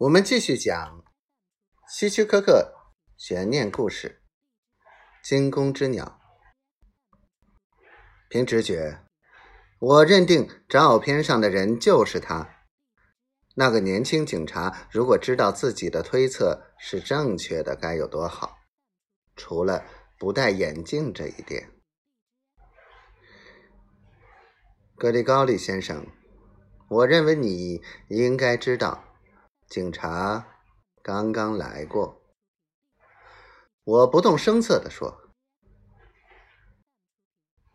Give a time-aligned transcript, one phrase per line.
[0.00, 1.02] 我们继续讲
[1.88, 2.74] 希区柯克
[3.16, 4.20] 悬念故事
[5.26, 6.20] 《惊弓之鸟》。
[8.28, 9.00] 凭直觉，
[9.80, 12.66] 我认定照片上的人就是他。
[13.54, 18.58] 那个年轻警察如果知道自己的推测是正确的，该有多好！
[19.34, 19.82] 除了
[20.18, 21.70] 不戴眼镜这一点，
[24.94, 26.06] 格里高利先生，
[26.90, 29.04] 我认为你应该知道。
[29.68, 30.46] 警察
[31.02, 32.22] 刚刚来过，
[33.82, 35.32] 我不动声色地说：“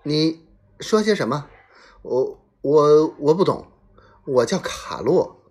[0.04, 0.48] 你
[0.80, 1.50] 说些什么？
[2.02, 3.68] 我我我不懂。
[4.26, 5.44] 我叫卡洛。”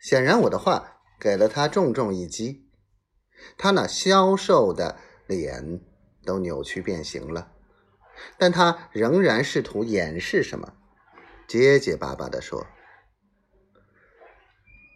[0.00, 2.70] 显然，我的话给了他重重一击，
[3.58, 5.84] 他那消瘦的脸
[6.24, 7.52] 都扭曲变形了，
[8.38, 10.72] 但他仍然试图掩饰什么，
[11.46, 12.66] 结结巴巴地说。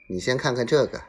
[0.08, 1.02] 你先看看这个。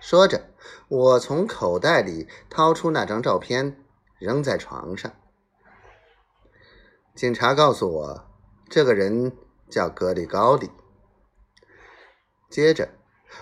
[0.00, 0.50] 说着，
[0.88, 3.82] 我从口袋里掏出那张照片，
[4.18, 5.10] 扔在床上。
[7.14, 8.30] 警察告诉我，
[8.68, 9.36] 这个人
[9.70, 10.70] 叫格里高利。
[12.50, 12.90] 接着，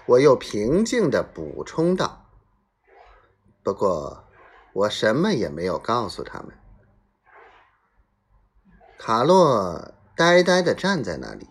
[0.07, 2.31] 我又平静地补充道
[3.65, 4.25] ：“不过，
[4.73, 6.57] 我什么也没有告诉他们。”
[8.99, 11.49] 卡洛呆呆地站在那里。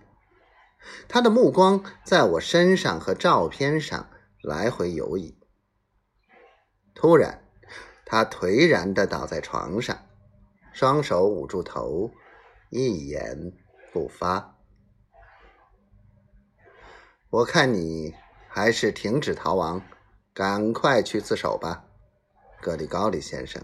[1.07, 4.09] 他的目光在我身上和照片上
[4.41, 5.37] 来回游移。
[6.93, 7.43] 突然，
[8.05, 9.97] 他颓然地倒在床上，
[10.73, 12.11] 双手捂住头，
[12.69, 13.53] 一言
[13.93, 14.57] 不发。
[17.29, 18.13] 我看你
[18.49, 19.81] 还是停止逃亡，
[20.33, 21.85] 赶快去自首吧，
[22.61, 23.63] 格里高利先生。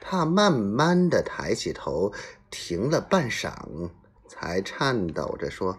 [0.00, 2.12] 他慢慢地抬起头，
[2.50, 3.90] 停了半晌。
[4.28, 5.78] 才颤抖着说：“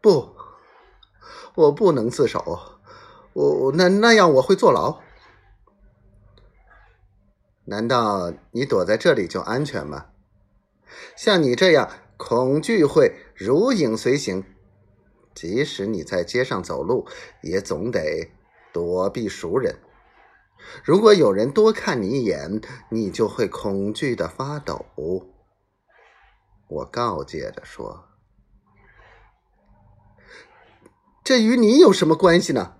[0.00, 0.34] 不，
[1.54, 2.80] 我不能自首，
[3.34, 5.00] 我那那样我会坐牢。
[7.66, 10.06] 难道你躲在这里就安全吗？
[11.14, 14.42] 像你这样，恐惧会如影随形，
[15.34, 17.06] 即使你在街上走路，
[17.42, 18.30] 也总得
[18.72, 19.80] 躲避熟人。
[20.82, 22.60] 如果有人多看你一眼，
[22.90, 24.86] 你就会恐惧的发抖。”
[26.68, 28.08] 我告诫着说
[31.22, 32.74] ：“这与你有什么关系呢？”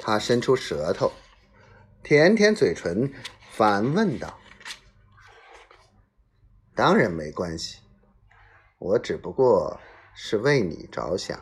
[0.00, 1.12] 他伸出舌头，
[2.02, 3.12] 舔舔嘴唇，
[3.52, 4.38] 反问道
[6.74, 7.78] ：“当然没关系，
[8.78, 9.78] 我只不过
[10.14, 11.40] 是为你着想。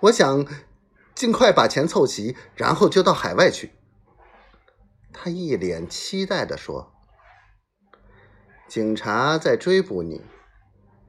[0.00, 0.46] 我想
[1.14, 3.72] 尽快把钱凑齐，然后就到海外去。”
[5.12, 6.95] 他一脸期待的说。
[8.68, 10.20] 警察在追捕你，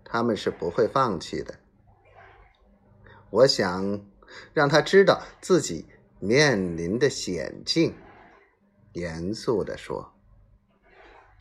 [0.04, 1.56] 他们是不会放弃的。
[3.30, 4.06] 我想
[4.54, 5.86] 让他知道自己
[6.20, 7.96] 面临的险境，
[8.94, 10.17] 严肃地说。